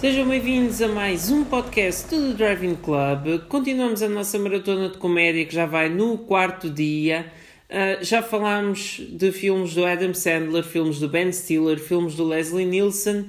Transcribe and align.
Sejam 0.00 0.28
bem-vindos 0.28 0.80
a 0.80 0.86
mais 0.86 1.28
um 1.28 1.42
podcast 1.44 2.14
do 2.14 2.32
Driving 2.32 2.76
Club. 2.76 3.40
Continuamos 3.48 4.00
a 4.00 4.08
nossa 4.08 4.38
maratona 4.38 4.90
de 4.90 4.96
comédia 4.96 5.44
que 5.44 5.52
já 5.52 5.66
vai 5.66 5.88
no 5.88 6.16
quarto 6.18 6.70
dia. 6.70 7.26
Uh, 7.68 8.04
já 8.04 8.22
falámos 8.22 9.00
de 9.10 9.32
filmes 9.32 9.74
do 9.74 9.84
Adam 9.84 10.14
Sandler, 10.14 10.62
filmes 10.62 11.00
do 11.00 11.08
Ben 11.08 11.32
Stiller, 11.32 11.80
filmes 11.80 12.14
do 12.14 12.24
Leslie 12.24 12.64
Nielsen 12.64 13.26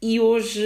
e 0.00 0.20
hoje, 0.20 0.62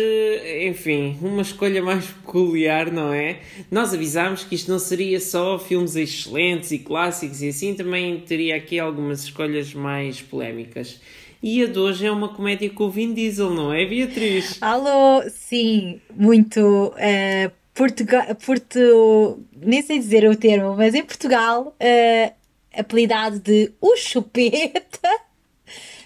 enfim, 0.69 1.17
uma 1.23 1.41
escolha 1.41 1.83
mais 1.83 2.05
peculiar, 2.05 2.93
não 2.93 3.13
é? 3.15 3.41
Nós 3.71 3.95
avisámos 3.95 4.45
que 4.45 4.55
isto 4.55 4.71
não 4.71 4.79
seria 4.79 5.19
só 5.21 5.59
filmes 5.59 5.97
excelentes 5.97 6.71
e 6.71 6.79
clássicos 6.81 7.41
e 7.41 7.49
assim, 7.49 7.75
também 7.75 8.21
teria 8.21 8.57
aqui 8.57 8.79
algumas 8.79 9.25
escolhas 9.25 9.73
mais 9.73 10.21
polémicas. 10.21 11.01
E 11.43 11.63
a 11.63 11.67
de 11.67 11.79
hoje 11.79 12.07
é 12.07 12.11
uma 12.11 12.29
comédia 12.29 12.69
com 12.71 12.85
o 12.85 12.91
Vin 12.91 13.13
Diesel, 13.13 13.51
não 13.51 13.73
é, 13.73 13.85
Beatriz? 13.85 14.59
Alô, 14.61 15.23
sim, 15.31 16.01
muito. 16.15 16.61
Uh, 16.61 17.51
Portugal, 17.75 18.35
Porto, 18.37 19.39
nem 19.55 19.83
sei 19.83 19.99
dizer 19.99 20.29
o 20.29 20.35
termo, 20.35 20.75
mas 20.75 20.95
em 20.95 21.05
Portugal, 21.05 21.77
uh, 21.79 22.35
apelidado 22.73 23.39
de 23.39 23.71
O 23.81 23.97
Chupeta, 23.97 25.11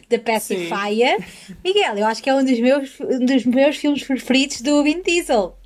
da 0.08 0.18
Pacifier. 0.18 1.18
Sim. 1.46 1.56
Miguel, 1.64 1.98
eu 1.98 2.06
acho 2.06 2.22
que 2.22 2.28
é 2.28 2.34
um 2.34 2.44
dos 2.44 2.58
meus, 2.58 3.00
um 3.00 3.24
dos 3.24 3.44
meus 3.44 3.76
filmes 3.76 4.02
preferidos 4.02 4.60
do 4.60 4.82
Vin 4.82 5.00
Diesel. 5.00 5.56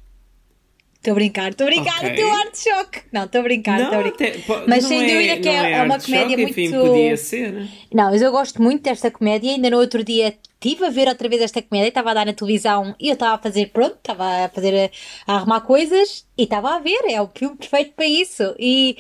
Estou 1.04 1.12
a 1.12 1.16
brincar, 1.16 1.50
estou 1.50 1.66
a 1.66 1.70
brincar, 1.70 1.98
okay. 1.98 2.12
o 2.12 2.16
teu 2.16 2.32
art 2.32 2.56
choque. 2.56 3.00
Não, 3.12 3.24
estou 3.24 3.40
a 3.42 3.44
brincar, 3.44 3.78
estou 3.78 3.98
a 3.98 4.02
brincar. 4.02 4.64
Mas 4.66 4.86
sem 4.86 5.04
é, 5.04 5.12
dúvida 5.12 5.36
que 5.42 5.48
é, 5.50 5.72
é 5.72 5.82
uma 5.82 6.00
comédia 6.00 6.34
muito. 6.38 6.50
Enfim, 6.58 6.72
podia 6.72 7.16
ser. 7.18 7.52
Né? 7.52 7.68
Não, 7.92 8.10
mas 8.10 8.22
eu 8.22 8.32
gosto 8.32 8.62
muito 8.62 8.82
desta 8.84 9.10
comédia. 9.10 9.52
Ainda 9.52 9.68
no 9.68 9.76
outro 9.76 10.02
dia 10.02 10.34
estive 10.54 10.86
a 10.86 10.88
ver 10.88 11.06
outra 11.06 11.28
vez 11.28 11.42
esta 11.42 11.60
comédia, 11.60 11.88
estava 11.88 12.10
a 12.10 12.14
dar 12.14 12.24
na 12.24 12.32
televisão 12.32 12.96
e 12.98 13.08
eu 13.08 13.12
estava 13.12 13.34
a 13.34 13.38
fazer, 13.38 13.66
pronto, 13.66 13.96
estava 13.96 14.46
a 14.46 14.48
fazer, 14.48 14.90
a 15.26 15.34
arrumar 15.34 15.60
coisas 15.60 16.26
e 16.38 16.44
estava 16.44 16.74
a 16.74 16.78
ver. 16.78 17.02
É 17.10 17.20
o 17.20 17.28
filme 17.34 17.54
perfeito 17.54 17.92
para 17.94 18.06
isso. 18.06 18.54
E, 18.58 18.96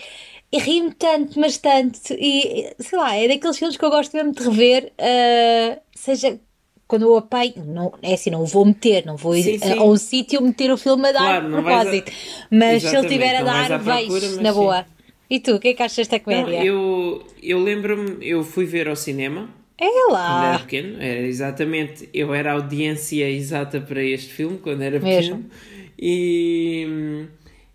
e 0.52 0.58
ri-me 0.58 0.92
tanto, 0.92 1.40
mas 1.40 1.56
tanto. 1.56 1.98
E 2.10 2.70
sei 2.80 2.98
lá, 2.98 3.16
é 3.16 3.28
daqueles 3.28 3.56
filmes 3.56 3.78
que 3.78 3.84
eu 3.84 3.88
gosto 3.88 4.14
mesmo 4.14 4.30
de 4.30 4.42
rever, 4.42 4.92
uh, 5.00 5.80
seja 5.94 6.38
quando 6.86 7.02
eu 7.02 7.16
apanho, 7.16 7.64
não, 7.66 7.92
é 8.02 8.14
assim, 8.14 8.30
não 8.30 8.44
vou 8.44 8.64
meter, 8.64 9.04
não 9.06 9.16
vou 9.16 9.36
ir 9.36 9.60
a, 9.62 9.80
a 9.80 9.84
um 9.84 9.96
sítio 9.96 10.42
meter 10.42 10.70
o 10.70 10.76
filme 10.76 11.08
a 11.08 11.12
dar 11.12 11.40
claro, 11.40 11.50
propósito. 11.50 12.10
A... 12.10 12.46
Mas 12.50 12.82
se 12.82 12.96
ele 12.96 13.06
estiver 13.06 13.36
a 13.36 13.42
dar, 13.42 13.78
vejo 13.78 14.40
na 14.40 14.52
boa. 14.52 14.82
Sim. 14.82 14.88
E 15.30 15.40
tu, 15.40 15.54
o 15.54 15.58
que 15.58 15.68
é 15.68 15.74
que 15.74 15.82
achas 15.82 15.96
desta 15.96 16.20
comédia? 16.20 16.58
Não, 16.58 16.64
eu 16.64 17.26
eu 17.42 17.58
lembro-me, 17.58 18.26
eu 18.26 18.42
fui 18.42 18.66
ver 18.66 18.88
ao 18.88 18.96
cinema. 18.96 19.48
É 19.78 20.12
lá! 20.12 20.28
Quando 20.28 20.44
era 20.46 20.58
pequeno, 20.60 21.02
era 21.02 21.26
exatamente, 21.26 22.08
eu 22.14 22.32
era 22.32 22.52
a 22.52 22.54
audiência 22.54 23.28
exata 23.28 23.80
para 23.80 24.02
este 24.02 24.32
filme 24.32 24.58
quando 24.58 24.82
era 24.82 25.00
pequeno. 25.00 25.36
Mesmo. 25.36 25.50
E, 25.98 27.26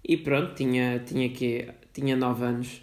e 0.08 0.18
pronto, 0.18 0.54
tinha, 0.54 1.00
tinha 1.06 1.30
que 1.30 1.68
tinha 1.94 2.16
9 2.16 2.46
anos. 2.46 2.82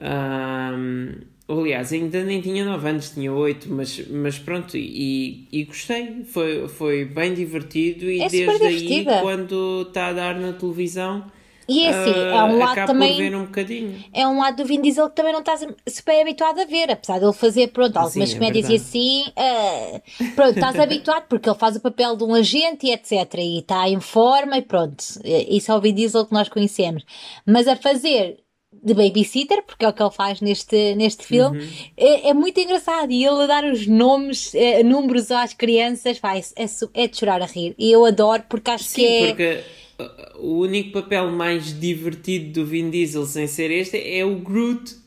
Um, 0.00 1.31
Aliás, 1.48 1.92
ainda 1.92 2.22
nem 2.22 2.40
tinha 2.40 2.64
9 2.64 2.88
anos, 2.88 3.10
tinha 3.10 3.32
8, 3.32 3.68
mas, 3.70 4.08
mas 4.08 4.38
pronto, 4.38 4.76
e, 4.76 5.48
e 5.50 5.64
gostei, 5.64 6.22
foi, 6.24 6.68
foi 6.68 7.04
bem 7.04 7.34
divertido 7.34 8.08
e 8.08 8.22
é 8.22 8.28
desde 8.28 8.64
aí, 8.64 9.04
quando 9.20 9.84
está 9.88 10.08
a 10.08 10.12
dar 10.12 10.38
na 10.38 10.52
televisão, 10.52 11.24
e 11.68 11.84
é 11.84 11.88
assim, 11.90 12.10
uh, 12.10 12.24
é 12.24 12.44
um 12.44 12.58
lado 12.58 12.86
também. 12.86 13.16
ver 13.16 13.36
um 13.36 13.44
bocadinho. 13.44 14.04
É 14.12 14.26
um 14.26 14.38
lado 14.38 14.56
do 14.56 14.64
Vin 14.64 14.80
Diesel 14.80 15.08
que 15.08 15.16
também 15.16 15.32
não 15.32 15.40
estás 15.40 15.66
super 15.88 16.20
habituado 16.20 16.60
a 16.60 16.64
ver, 16.64 16.90
apesar 16.90 17.18
de 17.18 17.24
ele 17.24 17.32
fazer, 17.32 17.68
pronto, 17.68 17.96
algumas 17.96 18.30
Sim, 18.30 18.36
é 18.36 18.38
comédias 18.38 18.68
é 18.68 18.72
e 18.72 18.76
assim. 18.76 19.24
Uh, 19.28 20.34
pronto, 20.34 20.54
estás 20.54 20.78
habituado 20.78 21.24
porque 21.28 21.48
ele 21.48 21.58
faz 21.58 21.76
o 21.76 21.80
papel 21.80 22.16
de 22.16 22.24
um 22.24 22.34
agente 22.34 22.86
e 22.86 22.92
etc. 22.92 23.12
E 23.38 23.58
está 23.60 23.88
em 23.88 24.00
forma 24.00 24.58
e 24.58 24.62
pronto. 24.62 25.02
Isso 25.24 25.70
é 25.70 25.74
o 25.74 25.80
Vin 25.80 25.94
Diesel 25.94 26.26
que 26.26 26.34
nós 26.34 26.48
conhecemos. 26.48 27.04
Mas 27.46 27.68
a 27.68 27.76
fazer 27.76 28.41
de 28.82 28.94
babysitter, 28.94 29.62
porque 29.62 29.84
é 29.84 29.88
o 29.88 29.92
que 29.92 30.02
ele 30.02 30.10
faz 30.10 30.40
neste, 30.40 30.94
neste 30.94 31.24
filme, 31.24 31.58
uhum. 31.58 31.68
é, 31.96 32.30
é, 32.30 32.34
muito 32.34 32.58
engraçado. 32.58 33.12
E 33.12 33.24
ele 33.24 33.42
a 33.42 33.46
dar 33.46 33.64
os 33.64 33.86
nomes, 33.86 34.54
é, 34.54 34.82
números 34.82 35.30
às 35.30 35.54
crianças, 35.54 36.18
faz, 36.18 36.52
é, 36.56 36.64
é 36.94 37.06
de 37.06 37.16
chorar 37.16 37.42
a 37.42 37.46
rir. 37.46 37.74
E 37.78 37.90
eu 37.92 38.04
adoro 38.04 38.42
porque 38.48 38.70
acho 38.70 38.84
Sim, 38.84 39.00
que 39.00 39.06
é. 39.06 39.26
Porque 39.28 39.60
uh, 40.00 40.46
o 40.46 40.58
único 40.60 40.92
papel 40.92 41.30
mais 41.30 41.78
divertido 41.78 42.60
do 42.60 42.66
Vin 42.66 42.90
Diesel 42.90 43.24
sem 43.26 43.46
ser 43.46 43.70
este 43.70 43.96
é 43.96 44.24
o 44.24 44.36
Groot 44.36 45.01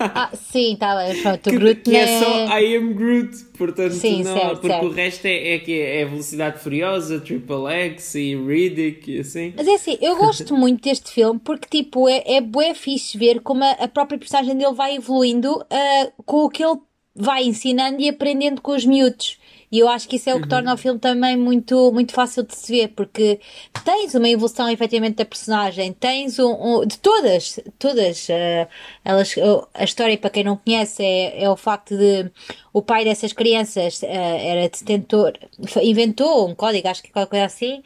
ah, 0.00 0.30
sim, 0.34 0.74
está 0.74 0.96
bem. 0.96 1.20
Pronto, 1.22 1.50
o 1.50 1.52
Groot 1.52 1.80
que, 1.82 1.90
que 1.90 1.96
é... 1.96 2.18
só 2.18 2.58
I 2.58 2.76
am 2.76 2.92
Groot, 2.94 3.36
portanto, 3.56 3.92
sim, 3.92 4.22
não, 4.22 4.34
certo, 4.34 4.60
porque 4.60 4.68
certo. 4.68 4.86
o 4.86 4.90
resto 4.90 5.26
é, 5.26 5.54
é 5.54 5.58
que 5.58 5.80
é 5.80 6.04
Velocidade 6.04 6.58
Furiosa, 6.58 7.20
Triple 7.20 7.66
X 7.68 8.14
e 8.14 8.34
Riddick 8.34 9.10
e 9.10 9.20
assim. 9.20 9.52
Mas 9.56 9.68
é 9.68 9.74
assim, 9.74 9.98
eu 10.00 10.16
gosto 10.16 10.54
muito 10.56 10.82
deste 10.82 11.10
filme 11.10 11.40
porque, 11.42 11.82
tipo, 11.82 12.08
é, 12.08 12.22
é 12.26 12.40
bué 12.40 12.74
fixe 12.74 13.18
ver 13.18 13.40
como 13.40 13.62
a, 13.62 13.72
a 13.72 13.88
própria 13.88 14.18
personagem 14.18 14.56
dele 14.56 14.74
vai 14.74 14.96
evoluindo 14.96 15.52
uh, 15.58 16.12
com 16.24 16.44
o 16.44 16.50
que 16.50 16.64
ele 16.64 16.78
vai 17.14 17.44
ensinando 17.44 18.00
e 18.00 18.08
aprendendo 18.08 18.60
com 18.60 18.72
os 18.72 18.84
miúdos. 18.84 19.38
E 19.72 19.78
eu 19.78 19.88
acho 19.88 20.08
que 20.08 20.16
isso 20.16 20.28
é 20.28 20.34
o 20.34 20.38
que 20.38 20.44
uhum. 20.44 20.48
torna 20.48 20.74
o 20.74 20.76
filme 20.76 20.98
também 20.98 21.36
muito, 21.36 21.92
muito 21.92 22.12
fácil 22.12 22.42
de 22.42 22.56
se 22.56 22.72
ver, 22.72 22.88
porque 22.88 23.38
tens 23.84 24.14
uma 24.16 24.28
evolução 24.28 24.68
efetivamente 24.68 25.16
da 25.16 25.24
personagem, 25.24 25.92
tens 25.92 26.40
um, 26.40 26.80
um 26.80 26.84
de 26.84 26.98
todas, 26.98 27.60
todas, 27.78 28.28
uh, 28.28 28.68
elas, 29.04 29.36
uh, 29.36 29.66
a 29.72 29.84
história 29.84 30.18
para 30.18 30.30
quem 30.30 30.42
não 30.42 30.56
conhece 30.56 31.04
é, 31.04 31.44
é 31.44 31.48
o 31.48 31.56
facto 31.56 31.96
de 31.96 32.28
o 32.72 32.82
pai 32.82 33.04
dessas 33.04 33.32
crianças 33.32 34.02
uh, 34.02 34.06
era 34.06 34.62
detentor, 34.62 35.34
inventou 35.80 36.48
um 36.48 36.54
código, 36.54 36.88
acho 36.88 37.02
que 37.04 37.12
qualquer 37.12 37.30
coisa 37.30 37.46
assim, 37.46 37.80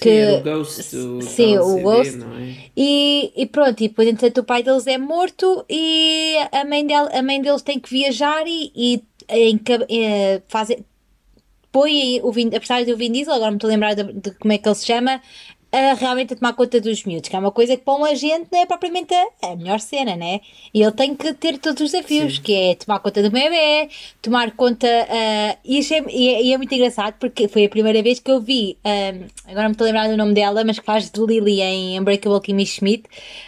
que, 0.00 0.26
sim, 0.26 0.36
o 0.36 0.42
Ghost, 0.42 0.96
o 0.96 1.22
sim, 1.22 1.58
o 1.58 1.80
Ghost. 1.80 2.18
É? 2.18 2.70
E, 2.76 3.32
e 3.36 3.46
pronto, 3.46 3.80
e 3.80 3.88
depois 3.88 4.08
entretanto 4.08 4.38
o 4.38 4.44
pai 4.44 4.64
deles 4.64 4.88
é 4.88 4.98
morto 4.98 5.64
e 5.70 6.34
a 6.50 6.64
mãe, 6.64 6.84
dele, 6.84 7.08
a 7.12 7.22
mãe 7.22 7.40
deles 7.40 7.62
tem 7.62 7.78
que 7.78 7.88
viajar 7.88 8.44
e, 8.48 8.72
e 8.74 9.02
fazer, 10.48 10.84
põe 11.74 12.20
o 12.22 12.30
Vin, 12.30 12.54
apesar 12.54 12.84
de 12.84 12.92
o 12.92 12.96
Vin 12.96 13.10
Diesel, 13.10 13.34
agora 13.34 13.50
me 13.50 13.56
estou 13.56 13.68
a 13.68 13.72
lembrar 13.72 13.94
de, 13.94 14.04
de, 14.12 14.30
como 14.38 14.52
é 14.52 14.58
que 14.58 14.68
ele 14.68 14.76
se 14.76 14.86
chama, 14.86 15.20
a 15.74 15.94
realmente 15.94 16.32
a 16.32 16.36
tomar 16.36 16.52
conta 16.52 16.80
dos 16.80 17.02
miúdos, 17.02 17.28
que 17.28 17.34
é 17.34 17.38
uma 17.38 17.50
coisa 17.50 17.76
que 17.76 17.82
para 17.82 17.94
um 17.94 18.04
agente 18.04 18.46
não 18.52 18.60
é 18.60 18.66
propriamente 18.66 19.12
a, 19.12 19.48
a 19.48 19.56
melhor 19.56 19.80
cena, 19.80 20.14
né? 20.14 20.40
E 20.72 20.80
ele 20.80 20.92
tem 20.92 21.16
que 21.16 21.34
ter 21.34 21.58
todos 21.58 21.82
os 21.82 21.90
desafios, 21.90 22.36
Sim. 22.36 22.42
que 22.42 22.54
é 22.54 22.74
tomar 22.76 23.00
conta 23.00 23.20
do 23.22 23.30
bebê, 23.30 23.88
tomar 24.22 24.52
conta. 24.52 24.86
Uh, 24.86 25.58
e, 25.64 25.80
achei, 25.80 26.04
e, 26.08 26.28
é, 26.28 26.42
e, 26.44 26.52
é 26.52 26.56
muito 26.56 26.72
engraçado 26.72 27.14
porque 27.18 27.48
foi 27.48 27.64
a 27.64 27.68
primeira 27.68 28.00
vez 28.04 28.20
que 28.20 28.30
eu 28.30 28.40
vi, 28.40 28.78
uh, 28.84 29.24
agora 29.48 29.68
me 29.68 29.72
estou 29.72 29.84
a 29.84 29.88
lembrar 29.88 30.08
do 30.08 30.16
nome 30.16 30.32
dela, 30.32 30.62
mas 30.64 30.78
que 30.78 30.84
faz 30.84 31.10
de 31.10 31.20
Lily 31.20 31.60
em 31.60 31.98
Unbreakable 31.98 32.40
Kimmy 32.40 32.66
Schmidt. 32.66 33.04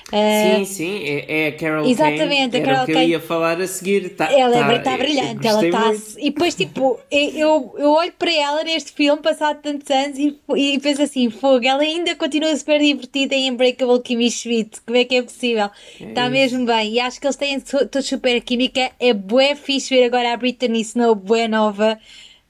Uh, 0.09 0.65
sim, 0.65 0.65
sim, 0.65 1.05
é, 1.05 1.47
é 1.47 1.49
a 1.49 1.53
Carol 1.53 1.87
Exatamente, 1.87 2.53
Kane, 2.53 2.63
a 2.63 2.67
Carol 2.67 2.87
Kane. 2.87 2.99
eu 2.99 3.09
ia 3.09 3.21
falar 3.21 3.61
a 3.61 3.67
seguir. 3.69 4.11
Tá, 4.17 4.33
ela 4.33 4.59
está 4.59 4.73
é 4.73 4.79
tá 4.81 4.97
brilhante, 4.97 5.47
ela 5.47 5.65
está. 5.65 5.93
E 6.19 6.31
depois, 6.31 6.55
tipo, 6.55 6.99
eu, 7.11 7.75
eu 7.79 7.91
olho 7.91 8.13
para 8.19 8.33
ela 8.33 8.65
neste 8.65 8.93
filme, 8.93 9.23
passado 9.23 9.61
tantos 9.63 9.89
anos, 9.91 10.19
e, 10.19 10.39
e 10.57 10.81
penso 10.81 11.03
assim: 11.03 11.31
fogo, 11.31 11.65
ela 11.65 11.83
ainda 11.83 12.16
continua 12.17 12.55
super 12.57 12.81
divertida 12.81 13.35
em 13.35 13.51
Unbreakable 13.51 14.03
Kimmy 14.03 14.31
Schmidt. 14.31 14.81
Como 14.83 14.97
é 14.97 15.05
que 15.05 15.17
é 15.17 15.23
possível? 15.23 15.71
Está 16.01 16.25
é 16.25 16.29
mesmo 16.29 16.67
bem. 16.67 16.95
E 16.95 17.01
acho 17.01 17.21
que 17.21 17.27
eles 17.27 17.37
têm 17.37 17.61
todos 17.61 18.07
super 18.07 18.41
química. 18.41 18.91
É 18.99 19.13
bué 19.13 19.55
fixe 19.55 19.95
ver 19.95 20.05
agora 20.05 20.33
a 20.33 20.37
Britney 20.37 20.81
Snow, 20.81 21.15
bué 21.15 21.47
nova. 21.49 21.99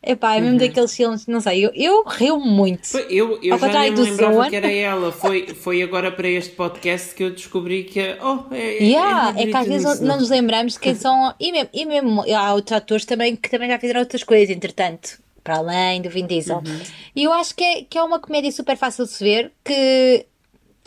Epá, 0.03 0.37
é 0.37 0.41
mesmo 0.41 0.53
uhum. 0.53 0.59
daqueles 0.59 0.95
filmes, 0.95 1.27
não 1.27 1.41
sei, 1.41 1.67
eu, 1.67 1.73
eu 1.75 2.05
rio 2.07 2.39
muito. 2.39 2.97
Eu 3.11 3.41
eu 3.43 3.59
já 3.59 3.81
nem 3.81 3.91
me 3.91 4.01
lembrava 4.03 4.35
Zoan. 4.35 4.51
que 4.51 4.55
era 4.55 4.71
ela. 4.71 5.11
Foi, 5.11 5.49
foi 5.49 5.83
agora 5.83 6.13
para 6.13 6.29
este 6.29 6.55
podcast 6.55 7.13
que 7.13 7.25
eu 7.25 7.31
descobri 7.33 7.83
que 7.83 8.01
oh, 8.23 8.55
é, 8.55 8.85
yeah, 8.85 9.35
é, 9.37 9.41
é, 9.41 9.43
é 9.43 9.51
que 9.51 9.57
às 9.57 9.67
vezes 9.67 10.01
não 10.01 10.17
nos 10.17 10.31
lembramos 10.31 10.75
de 10.75 10.79
quem 10.79 10.95
são. 10.95 11.35
E 11.41 11.51
mesmo, 11.51 11.71
e 11.73 11.85
mesmo 11.85 12.25
há 12.33 12.55
outros 12.55 12.77
atores 12.77 13.05
também 13.05 13.35
que 13.35 13.51
também 13.51 13.69
já 13.69 13.81
fizeram 13.81 13.99
outras 13.99 14.23
coisas, 14.23 14.55
entretanto 14.55 15.26
para 15.47 15.59
além 15.59 16.03
do 16.03 16.11
Vin 16.11 16.27
Diesel. 16.27 16.57
Uhum. 16.57 16.81
E 17.15 17.23
eu 17.23 17.33
acho 17.33 17.55
que 17.55 17.63
é, 17.63 17.83
que 17.83 17.97
é 17.97 18.03
uma 18.03 18.19
comédia 18.19 18.51
super 18.51 18.77
fácil 18.77 19.05
de 19.05 19.13
se 19.13 19.23
ver, 19.23 19.53
que 19.65 20.27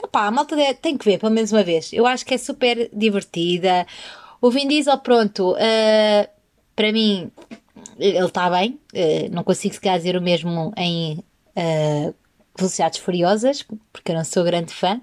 opá, 0.03 0.25
a 0.25 0.31
malta 0.31 0.57
tem 0.81 0.97
que 0.97 1.05
ver 1.05 1.17
pelo 1.17 1.31
menos 1.31 1.53
uma 1.53 1.63
vez. 1.63 1.93
Eu 1.93 2.05
acho 2.05 2.25
que 2.25 2.33
é 2.33 2.37
super 2.37 2.89
divertida. 2.91 3.87
O 4.41 4.51
Vin 4.51 4.67
Diesel, 4.67 4.97
pronto, 4.97 5.53
uh, 5.53 6.29
para 6.75 6.91
mim, 6.91 7.31
ele 7.97 8.25
está 8.25 8.49
bem. 8.49 8.77
Uh, 8.93 9.31
não 9.31 9.45
consigo 9.45 9.73
se 9.73 9.79
calhar 9.79 9.97
dizer 9.97 10.17
o 10.17 10.21
mesmo 10.21 10.73
em 10.75 11.19
uh, 11.55 12.13
Velocidades 12.57 12.99
Furiosas, 12.99 13.65
porque 13.93 14.11
eu 14.11 14.15
não 14.15 14.25
sou 14.25 14.43
grande 14.43 14.73
fã. 14.73 14.99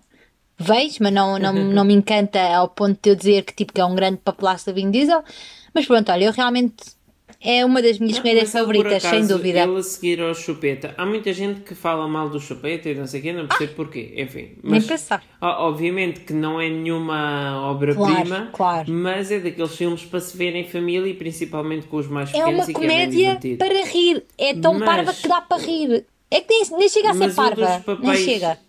Vejo, 0.59 0.99
mas 1.01 1.13
não, 1.15 1.39
não, 1.39 1.55
não 1.73 1.85
me 1.85 1.95
encanta 1.95 2.41
ao 2.55 2.69
ponto 2.69 2.99
de 3.03 3.09
eu 3.09 3.15
dizer 3.15 3.43
que, 3.43 3.55
tipo, 3.55 3.73
que 3.73 3.81
é 3.81 3.85
um 3.87 3.95
grande 3.95 4.19
papelaço 4.19 4.67
do 4.67 4.75
Vin 4.75 4.91
Diesel. 4.91 5.25
Mas 5.73 5.87
pronto, 5.87 6.13
olha, 6.13 6.25
eu 6.25 6.33
realmente 6.33 6.96
é 7.41 7.65
uma 7.65 7.83
das 7.83 7.99
minhas 7.99 8.19
comédias 8.19 8.51
favoritas, 8.51 9.05
acaso, 9.05 9.15
sem 9.15 9.27
dúvida. 9.27 9.61
Ele 9.61 9.79
a 9.79 9.83
seguir 9.83 10.21
ao 10.21 10.35
Chupeta. 10.35 10.95
Há 10.97 11.05
muita 11.05 11.33
gente 11.33 11.61
que 11.61 11.75
fala 11.75 12.09
mal 12.09 12.29
do 12.29 12.41
Chupeta 12.41 12.89
e 12.89 12.95
não 12.95 13.07
sei 13.07 13.21
o 13.21 13.23
quê, 13.23 13.33
não 13.33 13.47
percebo 13.47 13.73
ah, 13.73 13.77
porquê. 13.77 14.15
Enfim, 14.17 14.53
mas, 14.63 14.81
nem 14.81 14.83
pensar. 14.83 15.23
Obviamente 15.41 16.21
que 16.21 16.33
não 16.33 16.61
é 16.61 16.69
nenhuma 16.69 17.71
obra-prima, 17.71 18.25
claro, 18.25 18.53
claro. 18.53 18.93
mas 18.93 19.31
é 19.31 19.39
daqueles 19.39 19.77
filmes 19.77 20.05
para 20.05 20.21
se 20.21 20.37
ver 20.37 20.55
em 20.55 20.65
família 20.65 21.11
e 21.11 21.15
principalmente 21.15 21.87
com 21.87 21.97
os 21.99 22.09
mais 22.09 22.31
pequenos. 22.31 22.69
É 22.69 22.73
uma 22.73 22.73
comédia 22.73 23.39
é 23.43 23.57
para 23.57 23.85
rir. 23.87 24.25
É 24.39 24.55
tão 24.55 24.75
mas, 24.75 24.85
parva 24.85 25.13
que 25.13 25.29
dá 25.29 25.41
para 25.41 25.63
rir. 25.63 26.07
É 26.31 26.41
que 26.41 26.53
nem, 26.53 26.79
nem 26.79 26.89
chega 26.89 27.11
a 27.11 27.15
ser 27.15 27.35
parva. 27.35 27.83
Papéis, 27.85 28.01
nem 28.03 28.17
chega. 28.17 28.66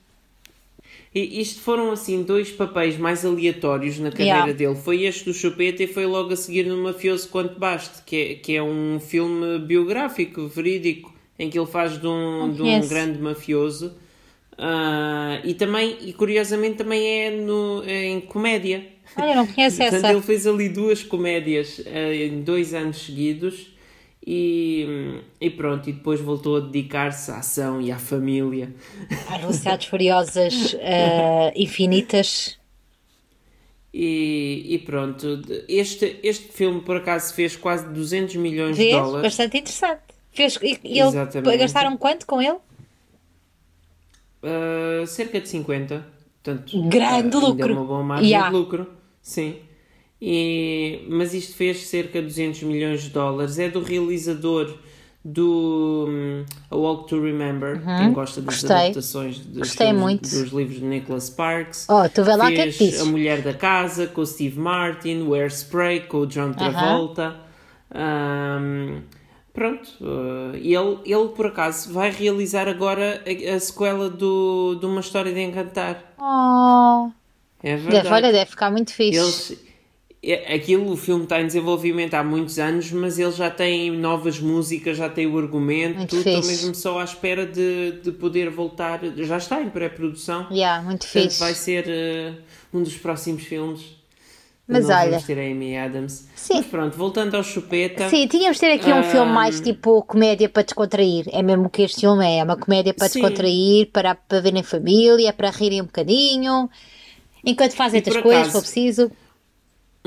Isto 1.13 1.61
foram 1.61 1.91
assim 1.91 2.21
dois 2.21 2.51
papéis 2.51 2.97
mais 2.97 3.25
aleatórios 3.25 3.97
na 3.97 4.11
carreira 4.11 4.37
yeah. 4.37 4.53
dele. 4.53 4.75
Foi 4.75 5.03
este 5.03 5.25
do 5.25 5.33
Chupeta 5.33 5.83
e 5.83 5.87
foi 5.87 6.05
logo 6.05 6.33
a 6.33 6.35
seguir 6.35 6.65
no 6.65 6.77
Mafioso 6.77 7.29
Quanto 7.29 7.59
Baste, 7.59 8.03
que 8.05 8.15
é, 8.15 8.35
que 8.35 8.55
é 8.55 8.61
um 8.61 8.99
filme 8.99 9.59
biográfico, 9.59 10.47
verídico, 10.47 11.13
em 11.39 11.49
que 11.49 11.57
ele 11.57 11.67
faz 11.67 11.99
de 11.99 12.07
um, 12.07 12.51
de 12.53 12.61
um 12.61 12.87
grande 12.87 13.19
mafioso. 13.19 13.95
Uh, 14.53 15.39
e 15.43 15.53
também, 15.53 15.97
e 16.01 16.13
curiosamente, 16.13 16.77
também 16.77 17.07
é 17.07 17.31
no, 17.31 17.83
é 17.85 18.05
em 18.05 18.21
comédia. 18.21 18.85
Olha, 19.15 19.35
não 19.35 19.47
conheço 19.47 19.81
essa. 19.83 19.91
Portanto, 19.91 20.11
ele 20.11 20.21
fez 20.21 20.45
ali 20.45 20.69
duas 20.69 21.03
comédias 21.03 21.79
uh, 21.79 22.13
em 22.13 22.41
dois 22.41 22.73
anos 22.73 23.05
seguidos 23.05 23.76
e, 24.29 25.21
e 25.39 25.49
pronto, 25.49 25.89
e 25.89 25.93
depois 25.93 26.19
voltou 26.19 26.57
a 26.57 26.59
dedicar-se 26.59 27.31
à 27.31 27.37
ação 27.37 27.79
e 27.79 27.93
à 27.93 27.97
família. 27.97 28.75
Às 29.29 29.39
Velocidades 29.39 29.87
Furiosas 29.87 30.73
uh, 30.73 31.53
Infinitas. 31.55 32.59
E, 33.93 34.65
e, 34.67 34.79
pronto, 34.79 35.41
este, 35.69 36.19
este 36.21 36.51
filme 36.51 36.81
por 36.81 36.97
acaso 36.97 37.33
fez 37.33 37.55
quase 37.55 37.87
200 37.87 38.35
milhões 38.35 38.75
Vês? 38.75 38.89
de 38.89 38.99
dólares. 38.99 39.21
Bastante 39.21 39.59
interessante. 39.59 40.01
Fez, 40.33 40.59
e, 40.61 40.77
e 40.83 40.99
ele, 40.99 41.57
gastaram 41.57 41.95
quanto 41.95 42.25
com 42.27 42.41
ele? 42.41 42.57
Uh, 44.43 45.07
cerca 45.07 45.39
de 45.39 45.47
50. 45.47 46.05
Portanto, 46.43 46.89
Grande 46.89 47.37
uh, 47.37 47.39
lucro. 47.39 47.73
uma 47.73 47.85
boa 47.85 48.03
margem 48.03 48.27
yeah. 48.27 48.49
de 48.49 48.55
lucro. 48.55 48.91
Sim. 49.21 49.55
E, 50.21 51.05
mas 51.09 51.33
isto 51.33 51.55
fez 51.55 51.85
cerca 51.87 52.19
de 52.19 52.27
200 52.27 52.63
milhões 52.63 53.03
de 53.03 53.09
dólares. 53.09 53.59
É 53.59 53.69
do 53.69 53.81
realizador 53.81 54.77
do 55.23 56.05
um, 56.07 56.45
A 56.71 56.75
Walk 56.75 57.09
to 57.09 57.21
Remember. 57.21 57.75
Uhum. 57.75 57.97
Quem 57.97 58.13
gosta 58.13 58.41
das 58.41 58.55
Gostei. 58.55 58.75
adaptações 58.75 59.39
dos, 59.39 59.75
filmes, 59.75 60.19
dos 60.21 60.51
livros 60.51 60.79
de 60.79 60.85
Nicholas 60.85 61.25
Sparks. 61.25 61.87
Oh, 61.89 62.07
tu 62.09 62.23
vê 62.23 62.35
lá 62.35 62.47
fez 62.47 62.77
que 62.77 62.95
é 62.95 62.99
A 63.01 63.05
Mulher 63.05 63.41
da 63.41 63.53
Casa 63.53 64.07
com 64.07 64.21
o 64.21 64.25
Steve 64.25 64.57
Martin, 64.57 65.21
o 65.21 65.33
Airspray 65.33 66.01
com 66.01 66.19
o 66.19 66.27
John 66.27 66.53
Travolta. 66.53 67.35
Uhum. 67.93 67.97
Um, 67.99 69.01
pronto, 69.53 69.89
uh, 70.01 70.55
ele, 70.55 70.99
ele 71.05 71.29
por 71.35 71.47
acaso 71.47 71.91
vai 71.91 72.11
realizar 72.11 72.67
agora 72.67 73.23
a, 73.25 73.55
a 73.55 73.59
sequela 73.59 74.09
do, 74.09 74.75
de 74.79 74.85
Uma 74.85 75.01
História 75.01 75.33
de 75.33 75.41
Encantar. 75.41 76.13
Oh. 76.17 77.11
É 77.61 77.75
verdade. 77.75 78.03
Deve, 78.03 78.09
olha, 78.09 78.31
deve 78.31 78.49
ficar 78.51 78.71
muito 78.71 78.93
fixe. 78.93 79.17
Eles, 79.19 79.66
aquilo, 80.33 80.91
o 80.91 80.97
filme 80.97 81.23
está 81.23 81.41
em 81.41 81.45
desenvolvimento 81.45 82.13
há 82.13 82.23
muitos 82.23 82.59
anos, 82.59 82.91
mas 82.91 83.17
ele 83.17 83.31
já 83.31 83.49
tem 83.49 83.91
novas 83.91 84.39
músicas, 84.39 84.97
já 84.97 85.09
tem 85.09 85.25
o 85.27 85.37
argumento, 85.37 85.97
muito 85.97 86.09
tudo, 86.09 86.27
estou 86.27 86.45
mesmo 86.45 86.75
só 86.75 86.99
à 86.99 87.03
espera 87.03 87.45
de, 87.45 87.93
de 88.03 88.11
poder 88.11 88.49
voltar. 88.49 88.99
Já 89.17 89.37
está 89.37 89.61
em 89.61 89.69
pré-produção. 89.69 90.47
Yeah, 90.51 90.83
muito 90.83 91.05
Portanto, 91.05 91.23
fixe. 91.23 91.39
vai 91.39 91.53
ser 91.53 91.85
uh, 91.87 92.77
um 92.77 92.83
dos 92.83 92.95
próximos 92.97 93.43
filmes. 93.43 93.97
Mas 94.67 94.89
olha. 94.89 95.11
Vamos 95.11 95.23
ter 95.23 95.39
a 95.39 95.43
Amy 95.43 95.77
Adams. 95.77 96.27
Sim. 96.35 96.55
Mas 96.55 96.65
pronto, 96.65 96.97
voltando 96.97 97.35
ao 97.35 97.43
chupeta. 97.43 98.09
Sim, 98.09 98.27
tínhamos 98.27 98.57
de 98.57 98.61
ter 98.61 98.73
aqui 98.73 98.91
um, 98.91 98.99
um 98.99 99.03
filme 99.03 99.31
mais 99.31 99.61
tipo 99.61 100.03
comédia 100.03 100.49
para 100.49 100.63
descontrair. 100.63 101.25
É 101.31 101.41
mesmo 101.41 101.67
o 101.67 101.69
que 101.69 101.83
este 101.83 102.01
filme 102.01 102.25
é. 102.25 102.39
É 102.39 102.43
uma 102.43 102.57
comédia 102.57 102.93
para 102.93 103.07
sim. 103.07 103.21
descontrair, 103.21 103.89
para, 103.93 104.15
para 104.15 104.41
ver 104.41 104.53
em 104.53 104.63
família, 104.63 105.31
para 105.31 105.49
rirem 105.51 105.81
um 105.81 105.85
bocadinho. 105.85 106.69
Enquanto 107.45 107.75
fazem 107.75 107.99
outras 107.99 108.21
coisas, 108.21 108.47
se 108.47 108.51
for 108.51 108.61
preciso. 108.61 109.09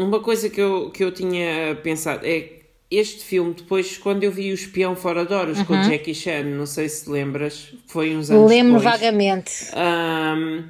Uma 0.00 0.20
coisa 0.20 0.48
que 0.48 0.60
eu, 0.60 0.90
que 0.90 1.04
eu 1.04 1.12
tinha 1.12 1.78
pensado 1.82 2.26
é 2.26 2.60
este 2.90 3.22
filme, 3.22 3.54
depois, 3.54 3.98
quando 3.98 4.24
eu 4.24 4.32
vi 4.32 4.50
O 4.50 4.54
Espião 4.54 4.96
Fora 4.96 5.24
de 5.24 5.32
Horas 5.32 5.58
uhum. 5.58 5.64
com 5.66 5.82
Jackie 5.82 6.14
Chan, 6.14 6.42
não 6.44 6.66
sei 6.66 6.88
se 6.88 7.08
lembras, 7.08 7.72
foi 7.86 8.16
uns 8.16 8.30
anos 8.30 8.50
Lembro 8.50 8.78
depois, 8.78 9.00
vagamente. 9.00 9.52
Um, 9.76 10.64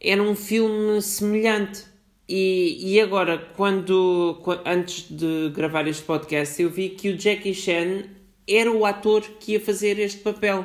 era 0.00 0.22
um 0.22 0.34
filme 0.34 1.02
semelhante. 1.02 1.84
E, 2.28 2.94
e 2.94 3.00
agora, 3.00 3.38
quando, 3.56 4.40
antes 4.64 5.06
de 5.10 5.50
gravar 5.54 5.86
este 5.86 6.02
podcast, 6.02 6.60
eu 6.62 6.70
vi 6.70 6.90
que 6.90 7.10
o 7.10 7.18
Jackie 7.18 7.54
Chan 7.54 8.04
era 8.48 8.70
o 8.70 8.86
ator 8.86 9.22
que 9.38 9.52
ia 9.52 9.60
fazer 9.60 9.98
este 9.98 10.20
papel. 10.20 10.64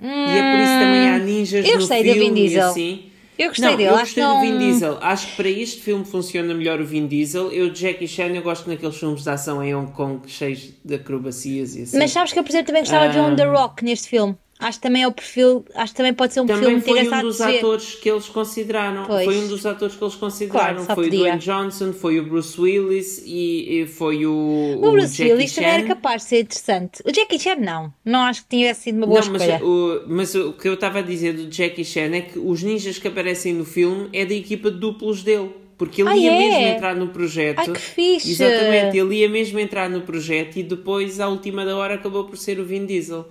Hum, 0.00 0.06
e 0.06 0.38
é 0.38 0.52
por 0.52 0.60
isso 0.60 0.78
também 0.80 1.08
há 1.08 1.18
ninjas 1.18 1.66
eu 1.66 1.80
no 1.80 1.86
filme 1.86 2.04
da 2.04 2.12
Vin 2.14 2.34
Diesel. 2.34 2.68
assim. 2.68 3.10
Eu 3.38 3.48
gostei 3.48 3.70
não, 3.70 3.76
dele. 3.76 3.90
Eu 3.90 3.98
gostei 3.98 4.24
do 4.24 4.40
Vin 4.40 4.58
Diesel. 4.58 4.98
Acho 5.00 5.26
que 5.28 5.36
para 5.36 5.48
este 5.48 5.80
filme 5.80 6.04
funciona 6.04 6.54
melhor 6.54 6.80
o 6.80 6.84
Vin 6.84 7.06
Diesel. 7.06 7.50
Eu, 7.52 7.74
Jackie 7.74 8.06
Chan, 8.06 8.28
eu 8.28 8.42
gosto 8.42 8.68
naqueles 8.68 8.96
filmes 8.96 9.22
de 9.22 9.30
ação 9.30 9.62
em 9.62 9.74
Hong 9.74 9.90
Kong 9.92 10.20
cheios 10.28 10.70
de 10.84 10.94
acrobacias 10.94 11.74
e 11.76 11.82
assim. 11.82 11.98
Mas 11.98 12.12
sabes 12.12 12.32
que 12.32 12.38
eu, 12.38 12.44
por 12.44 12.50
exemplo, 12.50 12.66
também 12.68 12.82
gostava 12.82 13.06
um... 13.06 13.08
de 13.08 13.14
ver 13.14 13.22
um 13.22 13.36
The 13.36 13.44
Rock 13.44 13.84
neste 13.84 14.08
filme. 14.08 14.36
Acho 14.64 14.78
que 14.78 14.82
também 14.82 15.02
é 15.02 15.06
o 15.06 15.12
perfil, 15.12 15.62
acho 15.74 15.92
que 15.92 15.96
também 15.98 16.14
pode 16.14 16.32
ser 16.32 16.40
um 16.40 16.46
também 16.46 16.62
perfil 16.62 16.94
muito 16.94 17.06
engraçado. 17.06 17.20
Foi 17.20 17.26
um 17.26 17.28
dos 17.28 17.40
atores 17.40 17.94
que 17.96 18.10
eles 18.10 18.28
consideraram. 18.30 19.04
Pois. 19.04 19.24
Foi 19.26 19.38
um 19.38 19.48
dos 19.48 19.66
atores 19.66 19.94
que 19.94 20.02
eles 20.02 20.14
consideraram. 20.14 20.84
Claro, 20.84 20.94
foi 20.94 21.04
podia. 21.04 21.18
o 21.18 21.22
Dwayne 21.22 21.38
Johnson, 21.38 21.92
foi 21.92 22.18
o 22.18 22.24
Bruce 22.24 22.58
Willis 22.58 23.22
e, 23.26 23.82
e 23.82 23.86
foi 23.86 24.24
o. 24.24 24.32
O, 24.32 24.88
o 24.88 24.92
Bruce 24.92 25.16
Jackie 25.16 25.32
Willis 25.32 25.52
Chan. 25.52 25.60
também 25.60 25.74
era 25.80 25.86
capaz 25.86 26.22
de 26.22 26.28
ser 26.28 26.40
interessante. 26.40 27.02
O 27.04 27.12
Jackie 27.12 27.38
Chan 27.38 27.56
não. 27.56 27.92
Não 28.02 28.20
acho 28.20 28.42
que 28.44 28.56
tivesse 28.56 28.84
sido 28.84 28.96
uma 28.96 29.06
boa 29.06 29.20
não, 29.20 29.36
escolha. 29.36 29.52
Mas 29.52 29.62
o, 29.62 30.02
mas 30.08 30.34
o 30.34 30.52
que 30.54 30.66
eu 30.66 30.74
estava 30.74 31.00
a 31.00 31.02
dizer 31.02 31.34
do 31.34 31.54
Jackie 31.54 31.84
Chan 31.84 32.14
é 32.14 32.22
que 32.22 32.38
os 32.38 32.62
ninjas 32.62 32.96
que 32.96 33.06
aparecem 33.06 33.52
no 33.52 33.66
filme 33.66 34.08
é 34.14 34.24
da 34.24 34.34
equipa 34.34 34.70
de 34.70 34.78
duplos 34.78 35.22
dele. 35.22 35.50
Porque 35.76 36.02
ele 36.02 36.08
ah, 36.08 36.16
ia 36.16 36.32
é? 36.32 36.38
mesmo 36.38 36.76
entrar 36.76 36.94
no 36.94 37.08
projeto. 37.08 37.58
Ai, 37.58 37.68
que 37.68 37.80
fixe! 37.80 38.30
Exatamente, 38.30 38.96
ele 38.96 39.16
ia 39.16 39.28
mesmo 39.28 39.58
entrar 39.58 39.90
no 39.90 40.00
projeto 40.02 40.56
e 40.56 40.62
depois, 40.62 41.20
à 41.20 41.28
última 41.28 41.66
da 41.66 41.76
hora, 41.76 41.94
acabou 41.94 42.24
por 42.24 42.38
ser 42.38 42.58
o 42.60 42.64
Vin 42.64 42.86
Diesel. 42.86 43.26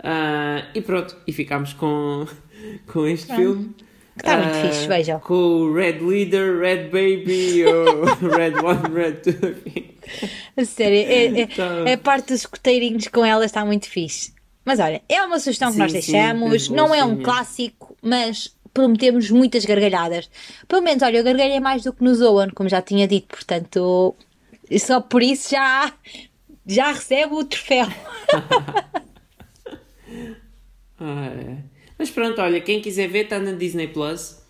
Uh, 0.00 0.66
e 0.74 0.80
pronto, 0.80 1.16
e 1.26 1.32
ficámos 1.32 1.72
com, 1.72 2.26
com 2.86 3.06
este 3.06 3.26
pronto. 3.26 3.40
filme. 3.40 3.74
Que 4.16 4.22
está 4.22 4.36
muito 4.38 4.56
uh, 4.56 4.62
fixe, 4.62 4.86
vejam. 4.86 5.20
Com 5.20 5.34
o 5.34 5.74
Red 5.74 5.98
Leader, 6.00 6.58
Red 6.60 6.84
Baby 6.84 7.64
ou 7.68 8.04
Red 8.36 8.54
One, 8.54 8.94
Red 8.94 9.12
Two. 9.12 9.56
A 10.56 10.64
sério, 10.64 10.98
é, 10.98 11.40
é, 11.42 11.46
tá. 11.46 11.84
é, 11.86 11.92
a 11.94 11.98
parte 11.98 12.28
dos 12.28 12.40
escoteirinhos 12.40 13.08
com 13.08 13.24
ela 13.24 13.44
está 13.44 13.64
muito 13.64 13.88
fixe. 13.88 14.32
Mas 14.64 14.80
olha, 14.80 15.02
é 15.08 15.22
uma 15.22 15.38
sugestão 15.38 15.68
sim, 15.68 15.74
que 15.74 15.82
nós 15.82 15.92
deixamos, 15.92 16.66
sim, 16.66 16.74
não 16.74 16.94
é 16.94 17.04
um 17.04 17.22
clássico, 17.22 17.96
mas 18.02 18.56
prometemos 18.72 19.30
muitas 19.30 19.64
gargalhadas. 19.64 20.28
Pelo 20.66 20.82
menos, 20.82 21.02
olha, 21.02 21.18
eu 21.18 21.24
gargalhei 21.24 21.60
mais 21.60 21.82
do 21.82 21.92
que 21.92 22.02
no 22.02 22.14
Zoan, 22.14 22.50
como 22.50 22.68
já 22.68 22.82
tinha 22.82 23.06
dito, 23.06 23.28
portanto, 23.28 24.14
só 24.78 25.00
por 25.00 25.22
isso 25.22 25.50
já, 25.50 25.92
já 26.66 26.88
recebe 26.88 27.34
o 27.34 27.44
troféu. 27.44 27.86
Ah, 30.98 31.26
é. 31.26 31.56
Mas 31.98 32.10
pronto, 32.10 32.40
olha, 32.40 32.60
quem 32.60 32.80
quiser 32.80 33.08
ver 33.08 33.24
está 33.24 33.38
na 33.38 33.52
Disney 33.52 33.88
Plus. 33.88 34.42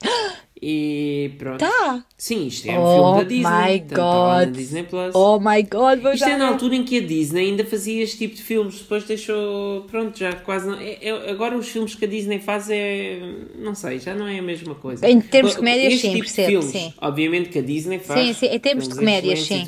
E 0.61 1.33
pronto. 1.39 1.61
Tá. 1.61 2.03
Sim, 2.17 2.47
isto 2.47 2.67
é 2.67 2.79
um 2.79 2.83
oh 2.83 2.95
filme 2.95 3.19
da 3.19 3.29
Disney. 3.29 3.73
My 3.73 3.79
God. 3.81 3.99
na 3.99 4.45
Disney 4.47 4.83
Plus. 4.85 5.15
Oh 5.15 5.39
my 5.39 5.63
God, 5.63 6.15
Isto 6.15 6.25
é 6.25 6.37
na 6.39 6.49
altura 6.49 6.77
em 6.77 6.83
que 6.83 6.97
a 6.97 7.01
Disney 7.03 7.51
ainda 7.51 7.65
fazia 7.65 8.03
este 8.03 8.17
tipo 8.17 8.35
de 8.35 8.43
filmes. 8.43 8.81
Depois 8.81 9.05
deixou. 9.05 9.83
Pronto, 9.83 10.19
já 10.19 10.33
quase 10.33 10.67
não. 10.67 10.81
É, 10.81 10.99
é, 11.03 11.31
agora 11.31 11.57
os 11.59 11.69
filmes 11.69 11.95
que 11.95 12.07
a 12.07 12.09
Disney 12.09 12.39
faz 12.39 12.71
é. 12.71 13.21
Não 13.57 13.75
sei, 13.75 13.99
já 13.99 14.15
não 14.15 14.27
é 14.27 14.39
a 14.39 14.43
mesma 14.43 14.75
coisa. 14.75 15.07
Em 15.09 15.21
termos 15.21 15.53
de 15.53 15.59
comédias, 15.59 15.93
este 15.93 16.07
sim, 16.07 16.13
tipo 16.15 16.25
percebo. 16.25 16.49
filmes, 16.49 16.71
sim. 16.71 16.95
Obviamente 17.03 17.51
que 17.51 17.59
a 17.59 17.63
Disney 17.63 17.99
faz. 17.99 18.27
Sim, 18.27 18.33
sim, 18.33 18.47
em 18.47 18.59
termos 18.59 18.89
de 18.89 18.95
comédias, 18.95 19.41
sim. 19.41 19.63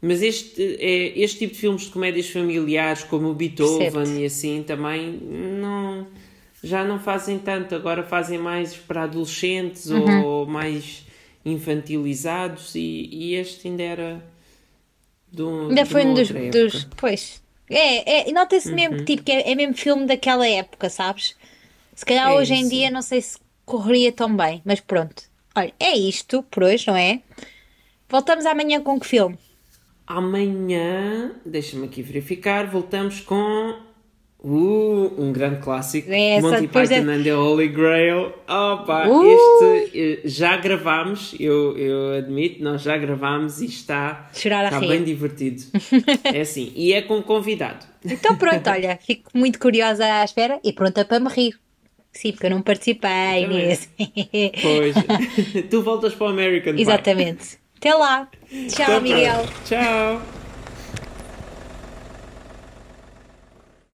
Mas 0.00 0.22
este, 0.22 0.62
é, 0.78 1.18
este 1.18 1.38
tipo 1.38 1.54
de 1.54 1.60
filmes 1.60 1.82
de 1.82 1.90
comédias 1.90 2.28
familiares, 2.28 3.02
como 3.04 3.28
o 3.28 3.34
Beethoven 3.34 4.20
e 4.20 4.26
assim, 4.26 4.62
também 4.62 5.12
não, 5.12 6.06
já 6.62 6.84
não 6.84 6.98
fazem 6.98 7.38
tanto. 7.38 7.74
Agora 7.74 8.02
fazem 8.02 8.38
mais 8.38 8.76
para 8.76 9.04
adolescentes 9.04 9.86
uhum. 9.86 10.24
ou 10.24 10.46
mais 10.46 11.04
infantilizados 11.44 12.74
e, 12.74 13.08
e, 13.10 13.34
este 13.34 13.68
ainda 13.68 13.82
era 13.82 14.24
do 15.30 15.68
Ainda 15.68 15.86
foi 15.86 16.04
um 16.04 16.14
dos, 16.14 16.28
dos, 16.28 16.88
Pois. 16.96 17.42
É, 17.70 18.28
é 18.28 18.32
nota-se 18.32 18.68
uhum. 18.68 18.74
mesmo 18.74 18.96
que, 18.98 19.04
tipo, 19.04 19.22
que 19.22 19.32
é, 19.32 19.50
é, 19.50 19.54
mesmo 19.54 19.74
filme 19.74 20.06
daquela 20.06 20.46
época, 20.46 20.88
sabes? 20.90 21.36
Se 21.94 22.04
calhar 22.04 22.30
é 22.30 22.34
hoje 22.34 22.54
isso. 22.54 22.64
em 22.64 22.68
dia 22.68 22.90
não 22.90 23.02
sei 23.02 23.20
se 23.22 23.38
correria 23.64 24.12
tão 24.12 24.36
bem, 24.36 24.60
mas 24.64 24.80
pronto. 24.80 25.24
Olha, 25.54 25.72
é 25.80 25.96
isto 25.96 26.42
por 26.50 26.64
hoje, 26.64 26.86
não 26.86 26.96
é? 26.96 27.20
Voltamos 28.08 28.44
amanhã 28.44 28.80
com 28.80 29.00
que 29.00 29.06
filme? 29.06 29.38
Amanhã, 30.06 31.32
deixa-me 31.44 31.86
aqui 31.86 32.00
verificar, 32.00 32.70
voltamos 32.70 33.20
com 33.20 33.74
uh, 34.38 35.20
um 35.20 35.32
grande 35.32 35.60
clássico, 35.60 36.08
é 36.12 36.40
Monty 36.40 36.68
Python 36.68 37.10
é... 37.10 37.14
and 37.14 37.22
the 37.24 37.34
Holy 37.34 37.66
Grail. 37.68 38.32
Opa, 38.48 39.08
uh! 39.08 39.24
este 39.26 39.98
eh, 39.98 40.20
já 40.24 40.56
gravámos, 40.58 41.34
eu, 41.40 41.76
eu 41.76 42.18
admito, 42.18 42.62
nós 42.62 42.82
já 42.82 42.96
gravámos 42.96 43.60
e 43.60 43.66
está, 43.66 44.30
está 44.32 44.78
bem 44.78 45.02
divertido. 45.02 45.64
é 46.32 46.40
assim, 46.40 46.72
e 46.76 46.92
é 46.92 47.02
com 47.02 47.20
convidado. 47.20 47.84
Então 48.04 48.36
pronto, 48.36 48.70
olha, 48.70 48.96
fico 49.04 49.30
muito 49.34 49.58
curiosa 49.58 50.04
à 50.04 50.24
espera 50.24 50.60
e 50.62 50.72
pronta 50.72 51.04
para 51.04 51.18
me 51.18 51.28
rir. 51.28 51.58
Sim, 52.12 52.30
porque 52.30 52.46
eu 52.46 52.50
não 52.50 52.62
participei 52.62 53.46
nesse. 53.46 53.88
Pois, 54.62 54.94
tu 55.68 55.82
voltas 55.82 56.14
para 56.14 56.28
o 56.28 56.30
American 56.30 56.74
Exatamente. 56.74 57.58
Até 57.78 57.94
lá. 57.94 58.28
Tchau, 58.68 59.00
Miguel. 59.00 59.44
Tchau. 59.64 60.22